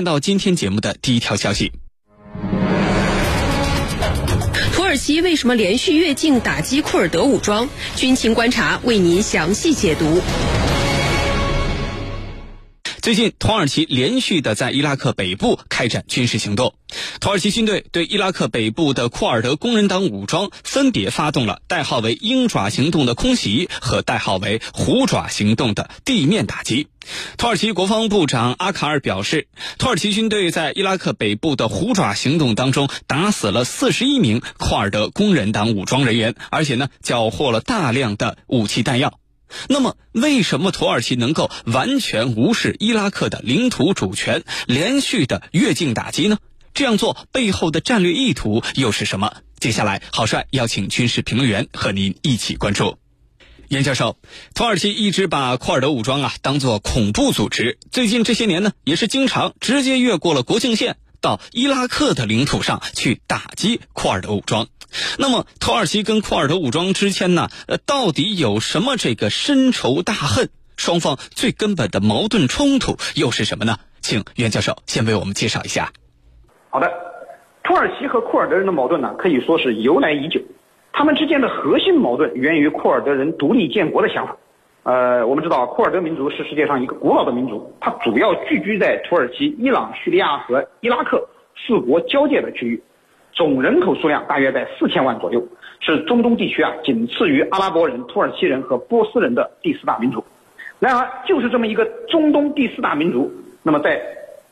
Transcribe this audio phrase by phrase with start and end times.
[0.00, 1.70] 看到今天节目的第一条消息。
[4.72, 7.68] 土耳其为什么连续越境打击库尔德武装？
[7.96, 10.22] 军情观察为您详细解读。
[13.02, 16.74] 最近，土耳其连续的在伊拉克北部开展军事行动。
[17.18, 26.88] 土耳其军队对伊拉克北部的库尔德工人党武装分别发动了代号为“鹰爪行动”的空袭和代号为“虎爪行动”的地面打击。
[27.38, 29.48] 土耳其国防部长阿卡尔表示，
[29.78, 39.18] 土耳其军队在伊拉克北部的“虎爪行动”当中打死了四十一名库尔德工人党武装人员，而且呢，缴获了大量的武器弹药。
[39.68, 46.38] 那么，为什么土耳其能够完全无视伊拉克的领土主权，连续的越境打击呢？
[46.72, 49.34] 这样做背后的战略意图又是什么？
[49.58, 52.96] 接下来，郝帅邀请军事评论员和您一起关注。
[53.68, 54.16] 严教授，
[54.54, 64.68] 土耳其一直把库尔德武装啊当作恐怖组织，最近这些年呢，也是经常直接越过了国境线，到伊拉克的领土上去打击库尔德武装。
[65.18, 70.48] 那么，土耳其跟库尔德武装之间呢，呃，到底有什么这个深仇大恨？
[70.76, 73.76] 双方最根本的矛盾冲突又是什么呢？
[74.00, 75.92] 请袁教授先为我们介绍一下。
[76.70, 76.90] 好的，
[77.62, 80.40] 土耳其和库尔德人的矛盾呢，可以说是由来已久。
[80.92, 84.36] 他们之间的核心矛盾源于库尔德人独立建国的想法。
[84.82, 92.82] 呃，我们知道库尔德民族是世界上一个古老的民族，它主要聚居在土耳其、伊朗、叙利亚和伊拉克四国交界的区域。
[93.40, 95.42] 总人口数量大约在四千万左右，
[95.80, 100.22] 是中东地区啊仅次于阿拉伯人、土耳其人和波斯人的第四大民族。
[100.78, 103.98] 然而，就是这么一个中东第四大民族，那么在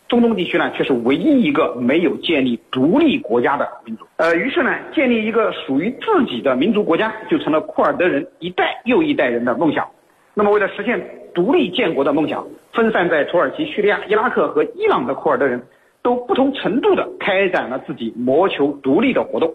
[0.09, 4.07] 中东地区呢，却是唯一一个没有建立独立国家的民族。
[4.17, 9.87] 呃，于是呢，建立一个属于自己的民族国家，就成了库尔德人一代又一代人的梦想。
[10.33, 10.99] 那么，为了实现
[11.35, 15.63] 独立建国的梦想，分散在土耳其、叙利亚、伊拉克和伊朗的库尔德人。
[16.09, 19.53] 都不同程度地开展了自己谋求独立的活动，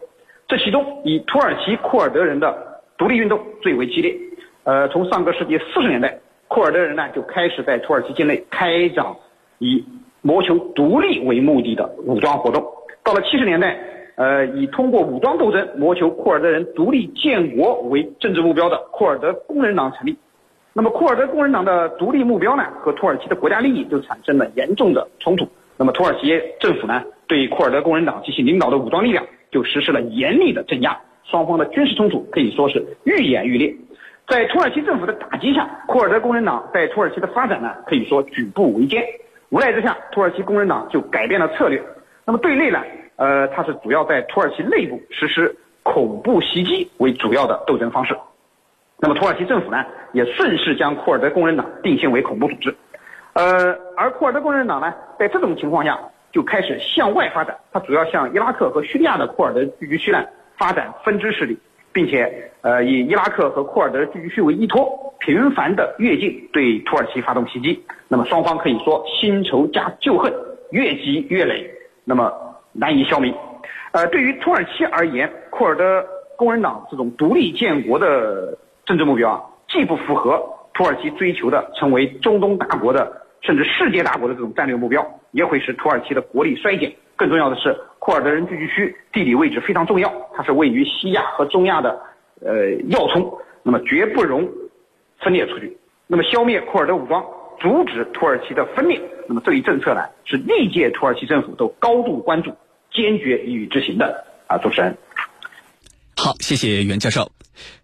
[0.47, 2.55] 这其中以土耳其库尔德人的
[2.95, 4.16] 独立运动最为激烈。
[4.63, 6.16] 呃，从上个世纪四十年代，
[6.47, 9.03] 库尔德人呢就开始在土耳其境内开展
[9.57, 9.83] 以
[10.22, 12.63] 谋求独立为目的的武装活动。
[13.03, 13.75] 到了七十年代，
[14.13, 20.16] 呃，以通过武装斗争谋求库尔德人独立建国为政治目标的库尔德工人党成立。
[20.72, 25.47] 那么，库尔德工人党的独立目标呢，和土耳其的国家利益就产生了严重的冲突。
[25.83, 33.75] 那么土耳其政府呢，对库尔德工人党及其领导的武装力量就实施了严厉的镇压，双方的军事冲突可以说是愈演愈烈。
[34.29, 39.03] 在土耳其政府的打击下，库尔德工人党在土耳其的发展呢，可以说举步维艰。
[39.49, 41.83] 无奈之下，土耳其工人党就改变了策略。
[42.23, 42.81] 那么对内呢，
[43.17, 48.16] 呃，它是主要在土耳其内部实施恐怖袭击为主要的斗争方式。
[48.99, 49.83] 那么土耳其政府呢，
[50.13, 52.73] 也顺势将库尔德工人党定性为恐怖组织。
[53.33, 55.99] 呃，而库尔德工人党呢，在这种情况下
[56.31, 60.23] 就开始向外发展，它主要向伊拉克和叙利亚的库尔德聚居区呢
[60.55, 61.57] 发展分支势力，
[61.91, 64.88] 并且呃以伊拉克和库尔德聚居区为依托，
[65.19, 67.83] 频繁的越境对土耳其发动袭击。
[68.07, 70.31] 那么双方可以说新仇加旧恨，
[70.69, 71.67] 越积越累，
[72.03, 72.31] 那么
[72.72, 73.33] 难以消弭。
[73.93, 76.05] 呃，对于土耳其而言，库尔德
[76.35, 78.55] 工人党这种独立建国的
[78.85, 80.39] 政治目标啊，既不符合
[80.75, 83.22] 土耳其追求的成为中东大国的。
[83.43, 86.91] 甚至世界大国的这种战略目标，也会使土耳其的国力衰减。
[87.15, 92.01] 更重要的是，库尔德人聚居区地理位置非常重要，它是位于西亚和中亚的
[92.41, 93.31] 呃要冲，
[93.61, 94.49] 那么绝不容
[95.19, 95.77] 分裂出去。
[96.07, 97.23] 那么消灭库尔德武装，
[97.59, 102.51] 阻止土耳其的分裂，那么这一政策呢，是历届土耳其政府都高度关注、
[102.91, 104.25] 坚决予以执行的。
[104.47, 104.97] 啊，主持人。
[106.23, 107.34] 好，谢谢袁教授。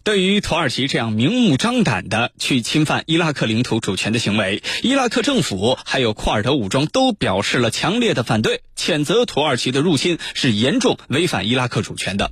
[0.05, 12.31] 对于土耳其这样明目张胆的去侵犯伊拉克领土主权的行为，伊拉克政府还有库尔德武装都表示了强烈的反对，谴责土耳其的入侵是严重违反伊拉克主权的。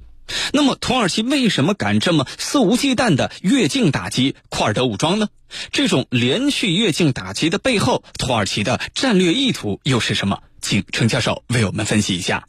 [0.53, 5.27] 那么，土耳其为什么敢这么肆无忌惮的越境打击库尔德武装呢？
[5.73, 10.39] 这种连续越境打击的背后，土耳其的战略意图又是什么？
[10.61, 12.47] 请程教授为我们分析一下。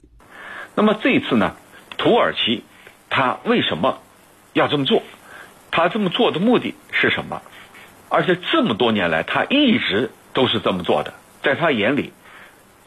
[0.77, 1.57] 那么这一次呢，
[1.97, 2.63] 土耳其
[3.11, 3.99] 他为什么？
[4.55, 5.03] 要这么做，
[5.71, 7.43] 他这么做的目的是什么？
[8.09, 11.13] 而且这么多年来，他一直都是这么做的。
[11.43, 12.13] 在他眼里，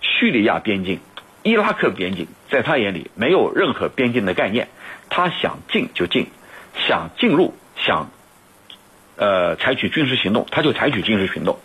[0.01, 0.99] 叙利亚边境、
[1.43, 4.67] 伊拉克边境，在他眼里没有任何边境的概念。
[5.09, 6.27] 他想进就进，
[6.75, 8.09] 想进入想
[9.15, 11.59] 呃采取军事行动，他就采取军事行动。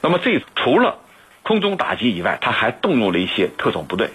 [0.00, 0.98] 那么这除了
[1.42, 4.10] 空中打击以外，他还动用了一些特种部队。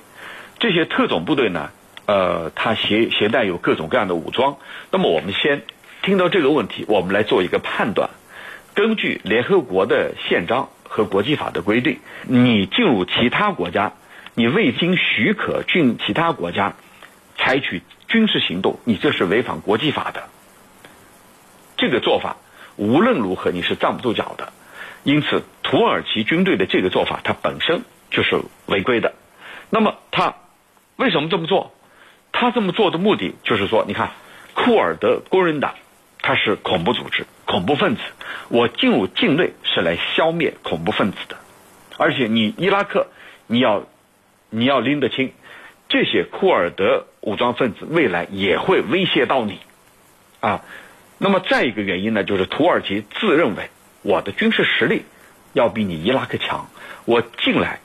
[0.58, 1.70] 这些特种部队呢？
[2.10, 4.58] 呃，他携携带有各种各样的武装。
[4.90, 5.62] 那么，我们先
[6.02, 8.10] 听到这个问题，我们来做一个判断。
[8.74, 13.94] 根据联合国的宪章和国际法的规定，你进入其他国家，
[14.34, 16.74] 你未经许可进其他国家
[17.38, 20.30] 采取军事行动，你这是违反国际法的。
[21.78, 22.38] 这个做法
[22.76, 24.52] 无论如何你是站不住脚的。
[25.04, 29.14] 因此，土耳其军队的这个做法，它本身就是违规的。
[29.70, 30.34] 那么，他
[30.96, 31.72] 为什么这么做？
[32.40, 34.12] 他这么做的目的就是说，你看，
[34.54, 35.76] 库尔德工人党，
[36.22, 38.02] 它是恐怖组织、恐怖分子。
[38.48, 41.36] 我进入境内是来消灭恐怖分子的。
[41.98, 43.08] 而且，你伊拉克，
[43.46, 43.84] 你要
[44.50, 45.34] 你要拎得清，
[45.90, 49.60] 这些库尔德武装分子未来也会威胁到你
[50.40, 50.64] 啊。
[51.18, 53.70] 那么，再一个原因呢，就是土耳其自认为。
[54.02, 55.04] 我的军事实力
[55.52, 56.70] 要比你伊拉克强，
[57.04, 57.82] 我进来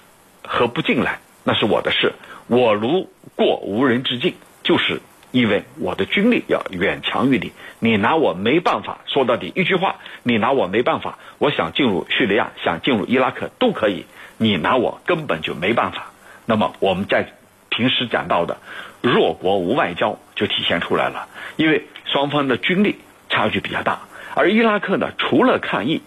[0.47, 2.13] 和不进来那是我的事。
[2.47, 5.01] 我如过无人之境，就是
[5.33, 8.99] 因为我的军力要远强于你，你拿我没办法。
[9.07, 11.19] 说到底一句话，你拿我没办法。
[11.39, 14.07] 我想进入叙利亚，想进入伊拉克都可以，
[14.37, 16.13] 你拿我根本就没办法。
[16.47, 17.33] 那么我们在
[17.71, 18.59] 平时讲到的
[19.01, 22.97] 弱国无外交就体现出来了，因为双方的军力
[23.31, 24.01] 差距比较大。
[24.35, 26.03] 而伊拉克呢，除了抗议，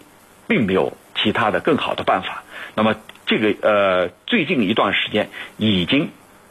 [0.46, 2.44] 并没有其他的更好的办法。
[2.74, 2.94] 那么，
[3.26, 6.10] 这个呃，最近一段时间已经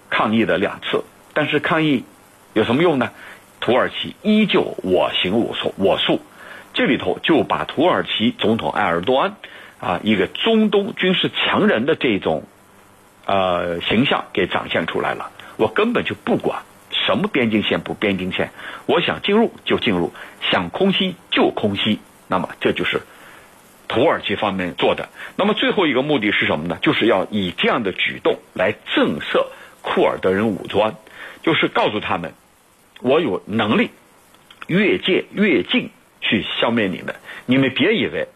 [0.10, 2.04] 抗议了两次，但是抗议
[2.54, 3.12] 有什么用呢？
[3.60, 6.22] 土耳其依旧我行我素，我素。
[6.74, 9.36] 这里头就把土耳其总统埃尔多安
[9.80, 12.44] 啊，一个中东军事强人的这种
[13.26, 15.32] 呃形象给展现出来了。
[15.58, 16.62] 我根本就不管。
[17.06, 18.52] 什么边境线不边境线？
[18.86, 20.14] 我想进入就进入，
[20.52, 22.00] 想空袭就空袭。
[22.28, 23.02] 那么这就是
[23.88, 25.10] 土耳其方面做的。
[25.36, 26.78] 那么最后一个目的是什么呢？
[26.82, 29.46] 就是要以这样的举动来震慑
[29.88, 30.96] 库尔德人武装，
[31.44, 32.34] 就是告诉他们，
[33.00, 33.90] 我有能力
[34.68, 37.16] 越界越境去消灭你们。
[37.46, 38.28] 你们别以为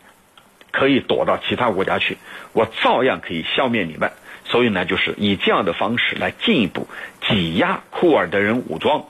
[0.71, 2.18] 可以躲到其他国家去，
[2.53, 4.13] 我照样可以消灭你们。
[4.45, 6.88] 所以呢，就是以这样的方式来进一步
[7.27, 9.06] 挤压库尔德人武装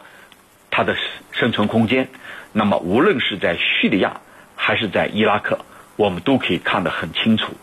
[0.72, 0.98] 他的
[1.32, 2.10] 生存空间。
[2.54, 4.20] 那么，无论是在叙利亚
[4.56, 5.60] 还是在伊拉克，
[5.96, 7.54] 我们都可以看得很清楚。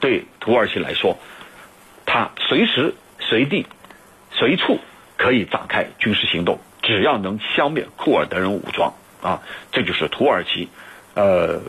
[0.00, 1.18] 对土耳其来说，
[2.06, 3.66] 他随时随地
[4.38, 4.78] 随处
[5.16, 9.42] 可以展开军事行动，只要能消灭库尔德人武装啊，
[9.72, 10.68] 这就是土耳其
[11.14, 11.60] 呃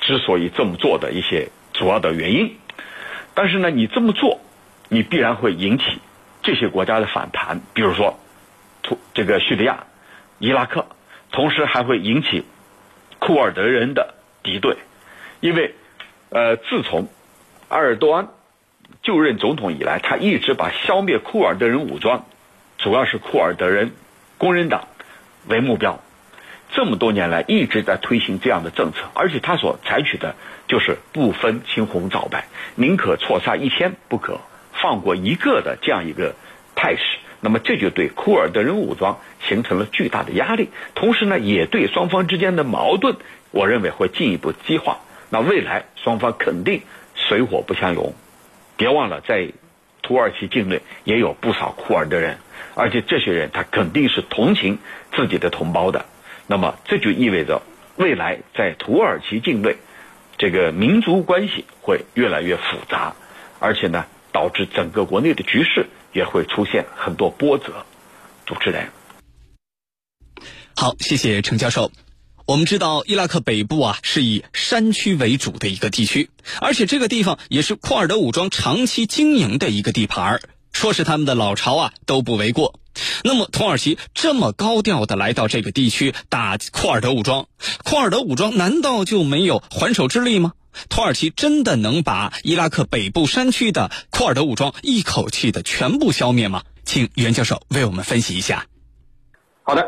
[0.00, 2.56] 之所以这么做的一些主要的原因。
[3.34, 4.40] 但是呢，你这么做。
[4.88, 5.84] 你必然会引起
[6.42, 8.20] 这些国家的反弹，比如说，
[8.82, 9.86] 土这个叙利亚、
[10.38, 10.84] 伊拉克，
[11.30, 12.44] 同时还会引起
[13.18, 14.76] 库尔德人的敌对，
[15.40, 15.74] 因为
[16.28, 17.08] 呃，自从
[17.68, 18.28] 埃尔多安
[19.02, 22.24] 就任总统以来，他一直把消灭库尔德人武装，
[22.78, 23.90] 主要是库尔德人
[24.38, 24.86] 工人党
[25.48, 26.00] 为目标，
[26.70, 30.36] 这么多年来一直在推行这样的政策，而且他所采取的
[30.68, 32.46] 就是不分青红皂白，
[32.76, 34.40] 宁可错杀一千，不可。
[34.72, 36.34] 放过一个的这样一个
[36.74, 43.16] 态势，那么这就对库尔德人武装形成了巨大的压力，同时呢，也对双方之间的矛盾，
[43.50, 44.98] 我认为会进一步激化。
[45.28, 46.82] 那未来双方肯定
[47.14, 48.14] 水火不相容。
[48.82, 49.52] 别忘了，在
[50.02, 52.38] 土耳其境内也有不少库尔德人，
[52.74, 54.78] 而且这些人他肯定是同情
[55.14, 56.06] 自己的同胞的。
[56.48, 57.62] 那么这就意味着
[57.94, 59.76] 未来在土耳其境内，
[60.36, 63.14] 这个民族关系会越来越复杂，
[63.60, 64.04] 而且呢。
[64.34, 65.84] 导致整个国内的局势
[66.14, 67.84] 也会出现很多波折。
[68.46, 68.88] 主持人，
[70.74, 71.90] 好，谢谢程教授。
[72.46, 76.30] 我们知道，伊拉克北部啊是以山区为主的一个地区，
[76.60, 82.78] 而且这个地方也是库尔德武装长期经营的一个地盘儿，说是他们的老巢啊都不为过。
[83.24, 87.46] 那么，土耳其这么高调的来到这个地区打库尔德武装，
[87.84, 90.52] 库尔德武装难道就没有还手之力吗？
[90.88, 96.64] 土耳其真的能把伊拉克北部山区的库尔德武装一口气的全部消灭吗？
[96.84, 98.66] 请袁教授为我们分析一下。
[99.62, 99.86] 好的，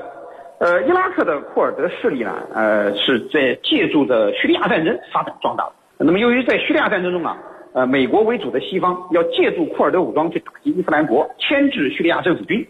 [0.59, 5.73] 呃，伊拉克的库尔德势力呢，呃，是在借助着叙利亚战争发展壮大的。
[5.99, 7.37] 那么，由于在叙利亚战争中啊，
[7.73, 12.67] 呃，美国为主的西方要借助库尔德武装去打击伊斯兰国，牵制叙利亚政府军，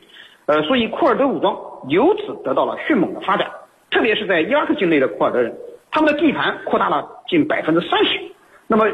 [0.46, 1.56] 呃，所以库尔德武装
[1.88, 3.50] 由此得到了迅猛的发展，
[3.90, 5.54] 特别是在伊拉克境内的库尔德人。
[5.90, 8.18] 他们的地盘扩大了近百分之三十，
[8.66, 8.86] 那么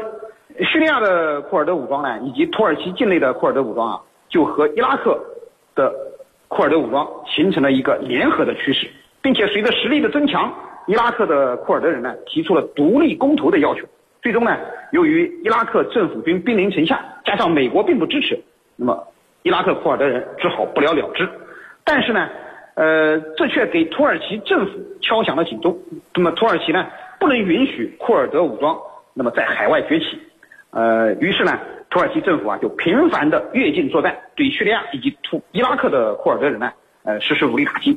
[0.59, 5.19] 叙利亚的库尔德武装呢，以及土耳其境内的库尔德武装啊，就和伊拉克
[5.73, 5.91] 的
[6.51, 8.85] 库尔德武装形成了一个联合的趋势，
[9.21, 10.53] 并且随着实力的增强，
[10.85, 13.87] 伊拉克的库尔德人呢提出了独立公投的要求。
[14.21, 14.57] 最终呢，
[14.91, 18.37] 由于伊拉克政府军兵临城下，加上美国并不支持，
[18.75, 19.07] 那么
[19.43, 21.27] 伊拉克库尔德人只好不了了之。
[21.83, 22.29] 但是呢。
[22.73, 25.77] 呃，这却给土耳其政府敲响了警钟。
[26.15, 26.87] 那么，土耳其呢，
[27.19, 28.79] 不能允许库尔德武装
[29.13, 30.17] 那么在海外崛起。
[30.71, 31.59] 呃，于是呢，
[31.91, 36.71] 土耳其政府啊就频繁的越境作战，对叙利亚以及土伊拉克的库尔德人呢，
[37.03, 37.95] 呃，实施武力打击。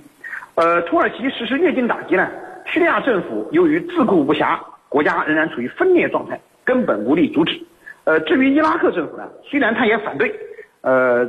[0.56, 2.28] 呃，土耳其实施越境打击呢，
[2.66, 4.58] 叙利亚政府由于自顾不暇，
[4.88, 7.56] 国家仍然处于分裂状态，根本无力阻止。
[8.02, 10.34] 呃，至于伊拉克政府呢，虽然他也反对，
[10.80, 11.24] 呃，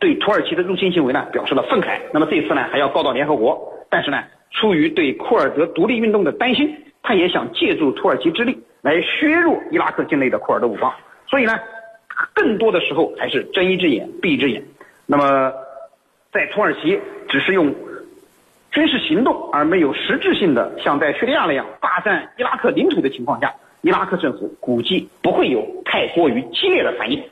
[0.00, 8.58] 对土耳其的入侵行为呢表示了愤慨，那么这次呢还要告到联合国，但是呢，出于对库尔德独立运动的担心，他也想借助土耳其之力。
[8.80, 10.90] 来削弱伊拉克境内的库尔德武装，
[11.28, 11.58] 所以呢，
[12.34, 14.62] 更多的时候还是睁一只眼闭一只眼。
[15.06, 15.52] 那么，
[16.32, 17.74] 在土耳其只是用
[18.70, 27.22] 军事行动而没有实质性的像在叙利亚那样霸占伊拉克领土的情况下，伊拉克政府估计不会有太过于激烈的反应。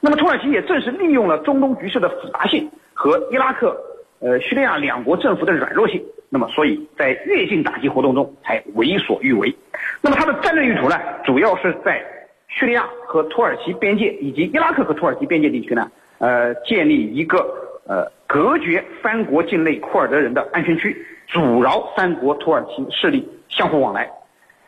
[0.00, 3.76] 那么，土耳其也正是利用了中东局势的复杂性和伊拉克、
[4.20, 6.02] 呃叙利亚两国政府的软弱性。
[6.28, 9.54] 那么，所以在越境打击活动中才为所欲为。
[10.00, 12.02] 那么，它的战略意图呢，主要是在
[12.50, 17.38] 叙利亚和土耳其边界以及伊拉克和土耳其边界地区呢，呃，建立一个
[17.86, 20.94] 呃隔绝三国境内库尔德人的安全区，
[21.28, 24.10] 阻挠三国土耳其势力相互往来。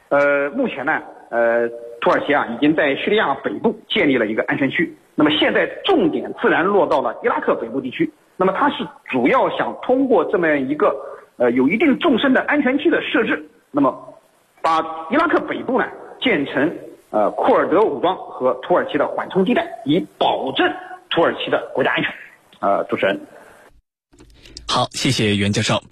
[0.09, 1.69] 呃，目前呢，呃，
[2.01, 4.97] 土耳其啊已经在叙利亚北部建立了一个安全区。
[5.15, 8.11] 那么现在重点自然落到了伊拉克北部地区。
[8.37, 10.95] 那么它是主要想通过这么一个。
[11.39, 14.15] 呃，有一定纵深的安全区的设置，那么
[14.61, 14.79] 把
[15.11, 15.87] 伊拉克北部呢
[16.21, 16.71] 建成
[17.13, 20.67] 呃库尔德武装和土耳其的缓冲地带，以保证
[21.11, 22.11] 土耳其的国家安全。
[22.61, 23.21] 呃，主持人。
[24.67, 25.83] 好，谢谢袁教授。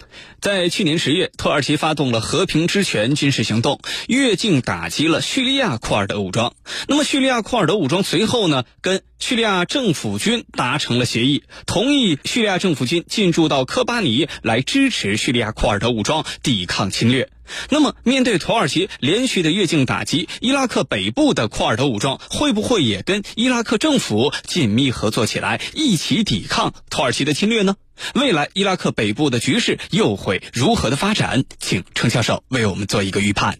[0.40, 6.54] 在去年十月，土耳其发动了和平之权军事行动，越境打击了叙利亚库尔德武装。
[6.88, 17.28] 那么，叙利亚库尔德武装随后呢，跟叙利亚政府军达成了协议，同意叙利亚政府军进驻到科巴尼来支持叙利亚库尔德武装抵抗侵略。
[17.70, 27.76] 那么，面对土耳其连续的越境打击，伊拉克北部的库尔德武装会不会也跟伊拉克政府紧密合作起来，一起抵抗土耳其的侵略呢？
[28.14, 31.44] 未来伊拉克北部的局势又会如何的发展？
[31.58, 33.58] 请程教授为我们做一个预判。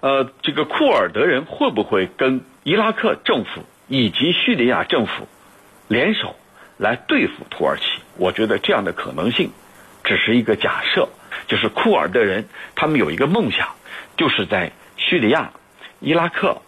[0.00, 5.28] 呃，这个库尔德人会不会跟伊拉克政府以及叙利亚政府
[5.88, 6.36] 联手
[6.76, 7.84] 来对付土耳其？
[8.16, 9.50] 我觉得这样的可能性
[10.04, 11.08] 只是一个假设。
[11.50, 13.74] 就是库尔德人，他们有一个梦想，
[14.16, 15.50] 就是在叙利亚、
[15.98, 16.62] 伊拉克、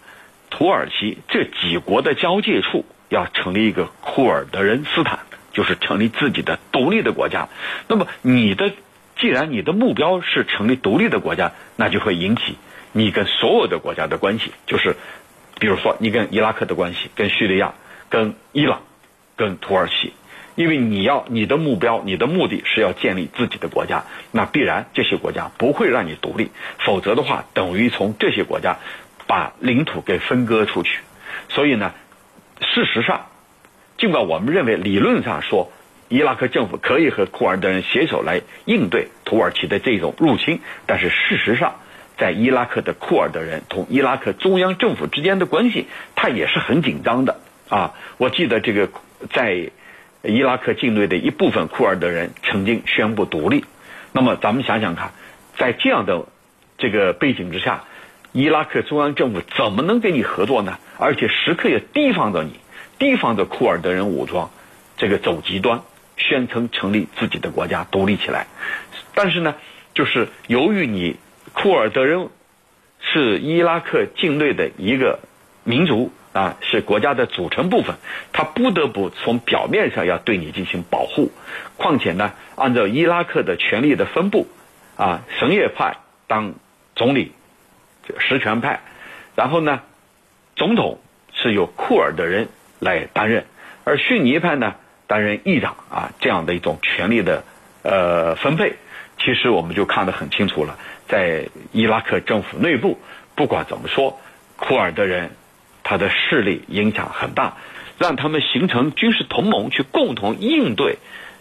[0.51, 5.21] 土耳其这几国的交界处，要成立一个库尔德人斯坦。
[5.55, 7.51] 就是成立自己的独立的国家，
[7.87, 8.73] 那么你的
[9.19, 12.57] 既然你的目标是成立独立的国家，那就会引起
[12.93, 14.97] 你跟所有的国家的关系，就是
[15.61, 17.75] 比如说你跟伊拉克的关系、跟叙利亚、
[18.09, 18.81] 跟伊朗、
[19.37, 20.15] 跟土耳其，
[20.55, 28.77] 因为你要你的目标、你的目的是要建立自己的国家，那必然这些国家不会让你独立，否则的话等于从这些国家
[29.27, 31.01] 把领土给分割出去，
[31.49, 31.93] 所以呢，
[32.61, 33.27] 事实上。
[33.99, 35.71] 尽管我们认为理论上说，
[36.09, 41.77] 伊拉克政府可以和库尔德人携手来应对土耳其的这种入侵，但是事实上，
[42.19, 47.95] 在伊拉克的库尔德人同伊拉克中央政府之间的关系，它也是很紧张的啊。
[48.17, 48.89] 我记得这个
[49.33, 49.71] 在
[50.23, 53.65] 伊拉克境内的一部分库尔德人曾经宣布独立。
[54.13, 55.13] 那么咱们想想看，
[55.57, 56.27] 在这样的
[56.79, 57.85] 这个背景之下，
[58.33, 60.79] 伊拉克中央政府怎么能跟你合作呢？
[60.99, 62.61] 而且时刻也提防着你。
[62.99, 64.51] 提防着库尔德人武装，
[64.97, 65.83] 这个走极端，
[66.17, 68.47] 宣称成立自己的国家，独立起来。
[69.15, 69.57] 但是呢，
[69.93, 71.17] 就是由于你
[71.53, 72.29] 库尔德人
[73.01, 75.19] 是伊拉克境内的一个
[75.65, 77.97] 民族啊，是国家的组成部分，
[78.33, 81.31] 他不得不从表面上要对你进行保护。
[81.77, 84.47] 况且呢，按照伊拉克的权力的分布
[84.97, 85.97] 啊，什叶派
[86.27, 86.55] 当
[86.97, 87.33] 总理，
[88.19, 88.81] 实权派，
[89.35, 89.81] 然后呢，
[90.57, 91.01] 总统
[91.33, 92.49] 是由库尔德人。
[92.85, 93.45] 来担任，
[93.85, 94.75] 而逊尼派呢
[95.07, 97.45] 担任议长啊，这样的一种权力的
[97.85, 98.75] 呃分配，
[99.19, 100.77] 其实我们就看得很清楚了。
[101.07, 102.99] 在伊拉克政府内部，
[103.37, 104.19] 不管怎么说，
[104.57, 105.31] 库尔德人
[105.93, 107.59] 他的势力影响很大，
[107.99, 110.97] 让他们形成军事同盟去共同应对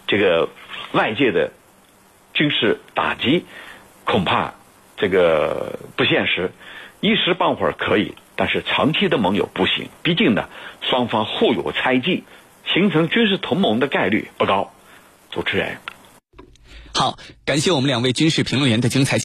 [0.08, 0.50] 这个
[0.92, 1.54] 外界的
[2.34, 3.46] 军事打击，
[4.04, 4.56] 恐怕
[4.98, 6.52] 这个不现实，
[7.00, 8.14] 一时半会儿可以。
[8.36, 10.50] 但是长期的盟友不行，毕竟呢，
[10.82, 12.26] 双方互有猜忌，
[12.74, 14.74] 形成军事同盟的概率不高。
[15.32, 15.78] 主持人，
[16.94, 19.18] 好，感谢我们两位军事评论员的精彩。